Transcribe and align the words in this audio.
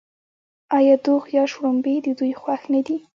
آیا 0.77 0.95
دوغ 1.05 1.23
یا 1.37 1.43
شړومبې 1.51 1.95
د 2.05 2.07
دوی 2.19 2.33
خوښ 2.41 2.61
نه 2.73 2.81
دي؟ 2.85 2.97